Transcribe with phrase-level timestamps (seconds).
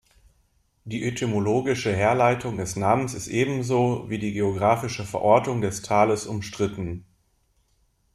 [0.83, 7.05] Die etymologische Herleitung des Namens ist ebenso wie die geographische Verortung des Tales umstritten.